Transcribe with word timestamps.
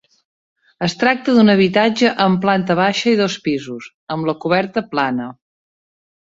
Es 0.85 0.93
tracta 1.01 1.35
d'un 1.35 1.53
habitatge 1.53 2.09
amb 2.25 2.39
planta 2.45 2.77
baixa 2.79 3.11
i 3.13 3.19
dos 3.21 3.37
pisos, 3.49 3.91
amb 4.17 4.31
la 4.31 4.37
coberta 4.47 4.85
plana. 4.97 5.29